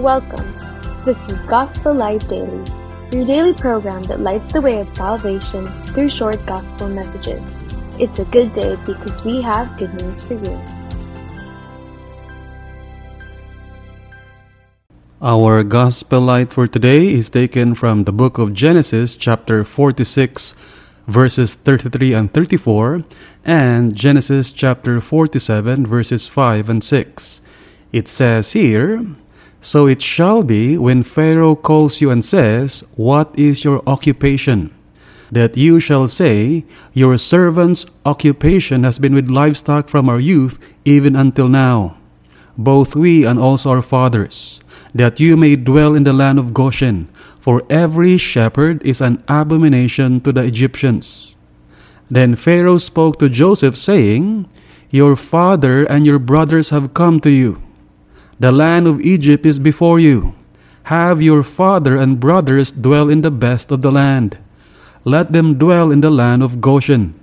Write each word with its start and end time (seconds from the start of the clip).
Welcome. 0.00 0.56
This 1.04 1.20
is 1.28 1.44
Gospel 1.44 1.92
Light 1.92 2.26
Daily, 2.26 2.64
your 3.12 3.26
daily 3.26 3.52
program 3.52 4.02
that 4.04 4.20
lights 4.20 4.50
the 4.50 4.62
way 4.62 4.80
of 4.80 4.88
salvation 4.88 5.68
through 5.84 6.08
short 6.08 6.40
gospel 6.46 6.88
messages. 6.88 7.44
It's 7.98 8.18
a 8.18 8.24
good 8.24 8.54
day 8.54 8.76
because 8.86 9.22
we 9.24 9.42
have 9.42 9.76
good 9.76 9.92
news 10.00 10.22
for 10.22 10.40
you. 10.40 10.58
Our 15.20 15.62
gospel 15.64 16.22
light 16.22 16.50
for 16.50 16.66
today 16.66 17.12
is 17.12 17.28
taken 17.28 17.74
from 17.74 18.04
the 18.04 18.12
book 18.12 18.38
of 18.38 18.54
Genesis, 18.54 19.14
chapter 19.14 19.64
46, 19.64 20.54
verses 21.08 21.56
33 21.56 22.14
and 22.14 22.32
34, 22.32 23.04
and 23.44 23.94
Genesis 23.94 24.50
chapter 24.50 24.98
47, 25.02 25.86
verses 25.86 26.26
5 26.26 26.70
and 26.70 26.82
6. 26.82 27.42
It 27.92 28.08
says 28.08 28.54
here, 28.54 29.04
So 29.60 29.86
it 29.86 30.00
shall 30.00 30.42
be 30.42 30.78
when 30.78 31.02
Pharaoh 31.02 31.54
calls 31.54 32.00
you 32.00 32.10
and 32.10 32.24
says, 32.24 32.84
What 32.96 33.38
is 33.38 33.64
your 33.64 33.82
occupation? 33.86 34.74
That 35.30 35.56
you 35.56 35.80
shall 35.80 36.08
say, 36.08 36.64
Your 36.92 37.18
servant's 37.18 37.86
occupation 38.04 38.84
has 38.84 38.98
been 38.98 39.14
with 39.14 39.30
livestock 39.30 39.88
from 39.88 40.08
our 40.08 40.18
youth, 40.20 40.58
even 40.84 41.14
until 41.14 41.48
now, 41.48 41.96
both 42.56 42.96
we 42.96 43.24
and 43.24 43.38
also 43.38 43.70
our 43.70 43.82
fathers 43.82 44.60
that 44.94 45.20
you 45.20 45.36
may 45.36 45.56
dwell 45.56 45.94
in 45.94 46.04
the 46.04 46.12
land 46.12 46.38
of 46.38 46.54
Goshen, 46.54 47.08
for 47.38 47.62
every 47.70 48.18
shepherd 48.18 48.84
is 48.84 49.00
an 49.00 49.22
abomination 49.28 50.20
to 50.22 50.32
the 50.32 50.42
Egyptians. 50.44 51.34
Then 52.10 52.34
Pharaoh 52.34 52.78
spoke 52.78 53.18
to 53.18 53.28
Joseph, 53.28 53.76
saying, 53.76 54.48
Your 54.90 55.14
father 55.14 55.84
and 55.84 56.04
your 56.04 56.18
brothers 56.18 56.70
have 56.70 56.94
come 56.94 57.20
to 57.20 57.30
you. 57.30 57.62
The 58.40 58.50
land 58.50 58.88
of 58.88 59.02
Egypt 59.02 59.44
is 59.44 59.58
before 59.58 60.00
you. 60.00 60.34
Have 60.84 61.20
your 61.20 61.42
father 61.42 61.94
and 61.96 62.18
brothers 62.18 62.72
dwell 62.72 63.10
in 63.10 63.20
the 63.20 63.30
best 63.30 63.70
of 63.70 63.82
the 63.82 63.92
land. 63.92 64.38
Let 65.04 65.32
them 65.32 65.60
dwell 65.60 65.92
in 65.92 66.00
the 66.00 66.10
land 66.10 66.42
of 66.42 66.60
Goshen. 66.60 67.14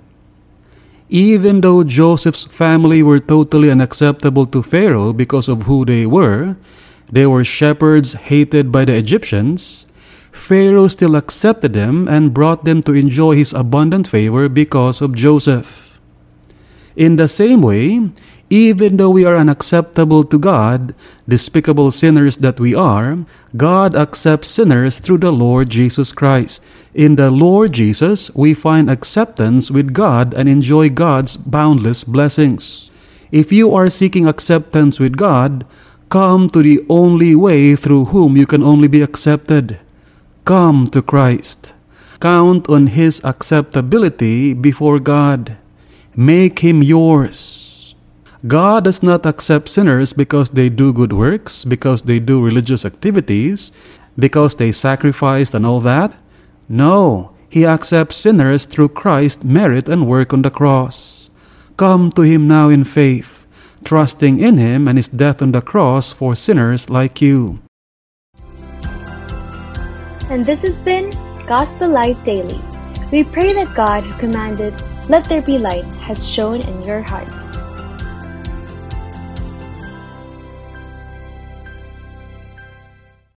Even 1.10 1.60
though 1.60 1.82
Joseph's 1.82 2.44
family 2.44 3.02
were 3.02 3.18
totally 3.18 3.70
unacceptable 3.70 4.46
to 4.46 4.62
Pharaoh 4.62 5.12
because 5.12 5.48
of 5.48 5.62
who 5.64 5.84
they 5.84 6.06
were, 6.06 6.56
they 7.10 7.26
were 7.26 7.44
shepherds 7.44 8.14
hated 8.30 8.70
by 8.70 8.84
the 8.84 8.94
Egyptians. 8.94 9.86
Pharaoh 10.30 10.86
still 10.86 11.16
accepted 11.16 11.72
them 11.72 12.06
and 12.06 12.32
brought 12.32 12.64
them 12.64 12.80
to 12.82 12.94
enjoy 12.94 13.34
his 13.34 13.52
abundant 13.52 14.06
favor 14.06 14.48
because 14.48 15.02
of 15.02 15.16
Joseph. 15.16 15.98
In 16.94 17.16
the 17.16 17.26
same 17.26 17.62
way, 17.62 18.10
even 18.50 18.96
though 18.96 19.10
we 19.10 19.24
are 19.24 19.36
unacceptable 19.36 20.24
to 20.24 20.38
God, 20.38 20.94
despicable 21.28 21.90
sinners 21.90 22.38
that 22.38 22.58
we 22.58 22.74
are, 22.74 23.18
God 23.56 23.94
accepts 23.94 24.48
sinners 24.48 25.00
through 25.00 25.18
the 25.18 25.32
Lord 25.32 25.70
Jesus 25.70 26.12
Christ. 26.12 26.62
In 26.94 27.16
the 27.16 27.30
Lord 27.30 27.72
Jesus, 27.72 28.34
we 28.34 28.54
find 28.54 28.90
acceptance 28.90 29.70
with 29.70 29.92
God 29.92 30.34
and 30.34 30.48
enjoy 30.48 30.88
God's 30.88 31.36
boundless 31.36 32.04
blessings. 32.04 32.90
If 33.30 33.52
you 33.52 33.74
are 33.74 33.90
seeking 33.90 34.26
acceptance 34.26 34.98
with 34.98 35.16
God, 35.16 35.66
Come 36.08 36.48
to 36.50 36.62
the 36.62 36.80
only 36.88 37.34
way 37.34 37.76
through 37.76 38.06
whom 38.06 38.34
you 38.34 38.46
can 38.46 38.62
only 38.62 38.88
be 38.88 39.02
accepted. 39.02 39.78
Come 40.46 40.88
to 40.88 41.02
Christ. 41.02 41.74
Count 42.18 42.68
on 42.70 42.86
His 42.86 43.20
acceptability 43.24 44.54
before 44.54 45.00
God. 45.00 45.58
Make 46.16 46.60
Him 46.60 46.82
yours. 46.82 47.67
God 48.46 48.84
does 48.84 49.02
not 49.02 49.26
accept 49.26 49.68
sinners 49.68 50.12
because 50.12 50.50
they 50.50 50.68
do 50.68 50.92
good 50.92 51.12
works, 51.12 51.64
because 51.64 52.02
they 52.02 52.20
do 52.20 52.44
religious 52.44 52.84
activities, 52.84 53.72
because 54.18 54.54
they 54.54 54.70
sacrificed 54.70 55.54
and 55.54 55.66
all 55.66 55.80
that. 55.80 56.14
No, 56.68 57.32
He 57.48 57.66
accepts 57.66 58.16
sinners 58.16 58.66
through 58.66 58.90
Christ's 58.90 59.44
merit 59.44 59.88
and 59.88 60.06
work 60.06 60.32
on 60.32 60.42
the 60.42 60.50
cross. 60.50 61.30
Come 61.76 62.12
to 62.12 62.22
Him 62.22 62.46
now 62.46 62.68
in 62.68 62.84
faith 62.84 63.38
trusting 63.84 64.40
in 64.40 64.58
Him 64.58 64.88
and 64.88 64.98
His 64.98 65.08
death 65.08 65.42
on 65.42 65.52
the 65.52 65.62
cross 65.62 66.12
for 66.12 66.34
sinners 66.34 66.90
like 66.90 67.20
you. 67.20 67.58
And 70.28 70.44
this 70.44 70.62
has 70.62 70.82
been 70.82 71.10
Gospel 71.46 71.88
Light 71.88 72.22
Daily. 72.24 72.60
We 73.10 73.24
pray 73.24 73.54
that 73.54 73.74
God 73.74 74.04
who 74.04 74.18
commanded, 74.18 74.74
Let 75.08 75.24
there 75.24 75.42
be 75.42 75.58
light, 75.58 75.84
has 76.04 76.28
shone 76.28 76.60
in 76.60 76.82
your 76.82 77.00
hearts. 77.00 77.47